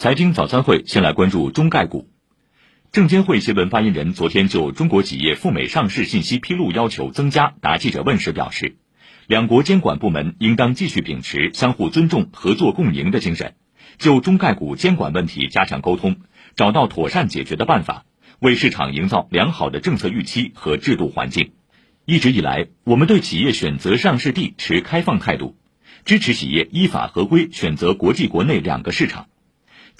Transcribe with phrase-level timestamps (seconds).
[0.00, 2.08] 财经早餐会先来关注中概股。
[2.90, 8.76] 证监会新闻发言人昨天就中国企业赴美上市信息披露要求增加答记者问时表示，
[9.26, 13.56] 两国监管部门应当继续秉持相互尊重、合作共赢的精神，
[13.98, 16.16] 就中概股监管问题加强沟通，
[16.56, 18.06] 找到妥善解决的办法，
[18.38, 21.52] 为市场营造良好的政策预期和制度环境。
[22.06, 25.58] 一直以来，我们对企业选择上市地持开放态度，
[26.06, 29.26] 支持企业依法合规选择国际国内两个市场。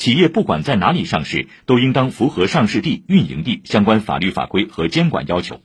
[0.00, 5.60] 企业不管在哪里上市，都应当符合上市地、运营地相关法律法规和监管要求。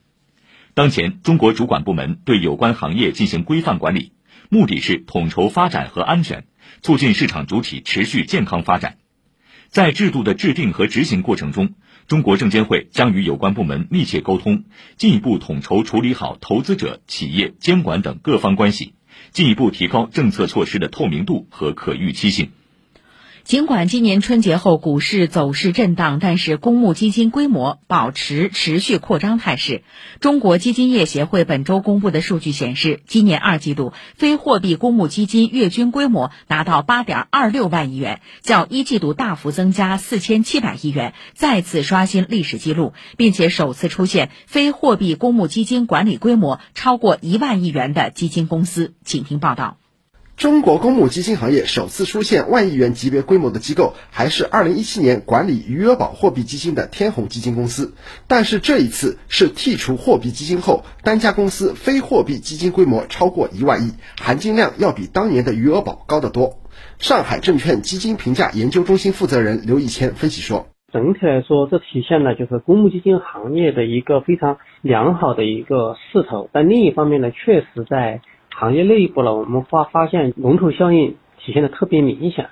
[0.74, 4.12] 当前，中国主管部门对有关行业进行规范管理，
[4.50, 6.48] 目的是统筹发展和安全，
[6.82, 8.98] 促进市场主体持续健康发展。
[9.70, 11.70] 在制度的制定和执行过程中，
[12.06, 14.66] 中国证监会将与有关部门密切沟通，
[14.98, 18.96] 进一步统筹处理好投资者、企业、监管等各方关系，
[19.32, 22.52] 进一步提高政策措施的透明度和可预期性。
[23.46, 29.84] 尽管今年春节后股市走势震荡，但是公募基金规模保持持续扩张态势。
[30.20, 48.96] 中国基金业协会本周公布的数据显示，今年二季度非货币公募基金月均规模达到八点二六万亿元，较一季度大幅增加四千七百亿元，再次刷新历史记录，并且首次出现非货币公募基金管理规模超过一万亿元的基金公司。
[49.04, 49.78] 请听报道。
[50.46, 57.96] 中国公募基金行业首次出现万亿元级别规模的机构，还是2017年管理余额宝货币基金的天弘基金公司。
[58.28, 66.60] 但是这一次是剔除货币基金后，单家公司非货币基金规模超过一万亿，含金量要比当年的余额宝高得多。
[67.00, 76.52] 上海证券基金评价研究中心负责人刘义谦分析说：“整体来说，这体现了就是公募基金行业的一个非常良好的一个势头。
[76.54, 78.22] 但另一方面呢，确实在。”
[78.58, 82.48] 行业内部呢，我们发发现龙头效应体现的特别明显，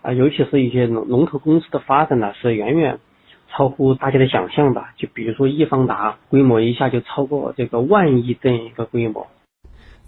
[0.00, 3.00] 啊，尤其是一些龙龙头公司的发展呢，是远远
[3.48, 4.84] 超乎大家的想象的。
[4.96, 9.26] 就比如说易方达，规模一下就超过这个万亿这样一个规模。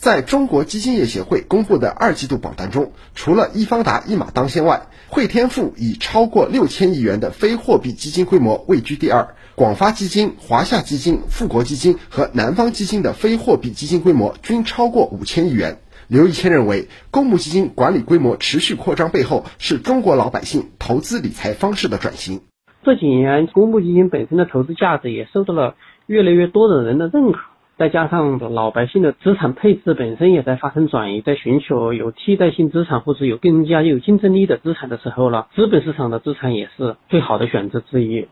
[0.03, 15.79] 在中国基金业协会公布的二季度榜单中，除了易方达一马当先外，汇添富以超过六千亿元的非货币基金规模位居第二，广发基金、华夏基金、富国基金和南方基金的非货币基金规模均超过五千亿元。
[16.09, 22.41] 刘一谦认为，公募基金管理规模持续扩张背后是中国老百姓投资理财方式的转型。
[22.83, 25.77] 这几年，公募基金本身的投资价值也受到了
[26.07, 27.39] 越来越多的人的认可。
[27.79, 38.29] 再加上老百姓的资产配置本身也在发生转移，在寻求有替代性资产或者有更加有竞争力的资产的时候呢，资本市场的资产也是最好的选择之一。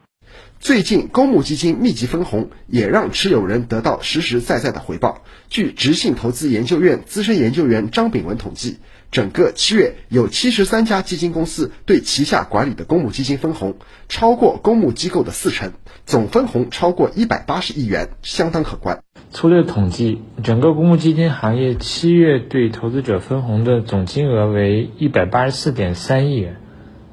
[0.61, 5.23] 最近，公募基金密集分红，也让持有人得到实实在在的回报。
[5.49, 8.79] 据直信投资研究院资深研究员张炳文统计，
[9.11, 13.75] 整个七月有七十三家基金公司对旗下管理的公募基金分红，
[14.09, 15.73] 超过公募机构的四成，
[16.07, 19.03] 总分红超过一百八十亿元，相当可观。
[19.33, 26.57] 粗略统计，整个公募基金行业七月对投资者分红的总金额为一百八十四点三亿元。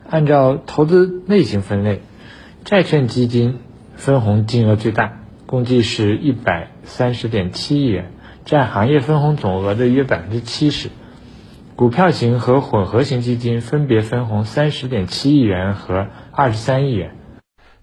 [0.10, 2.02] 按照投资类型分类。
[2.64, 3.60] 债券基金
[3.96, 8.12] 分红金额最大，共计是一百三十点七亿元，
[8.46, 10.90] 占行业分红总额的约百分之七十。
[11.78, 17.16] 股票型和混合型基金分别分红三十点七亿元和二十三亿元。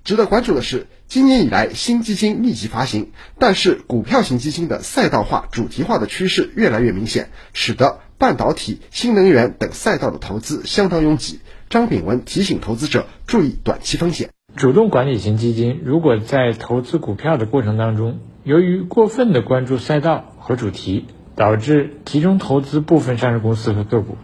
[0.02, 11.38] 值得关注的是，今年以来新基金密集发行，但是股票型基金的赛道化、主题化的趋势越来越明显，使得半导体、新能源等赛道的投资相当拥挤。
[11.70, 14.30] 张炳文提醒投资者注意短期风险。
[14.56, 21.06] 主动管理型基金如果在投资股票的过程当中，由于过分的关注赛道和主题，
[21.36, 24.16] 导致集中投资部分上市公司和个股，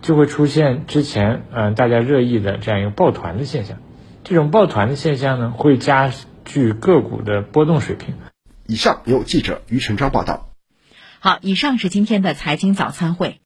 [0.00, 3.78] 就会出现之前嗯大家热议的这样一个抱团的现象。
[4.24, 6.12] 这种抱团的现象呢，会加
[6.44, 8.14] 剧个股的波动水平。
[8.66, 10.48] 以上由记者于成章报道。
[11.18, 13.40] 好，以上是今天的财经早餐会。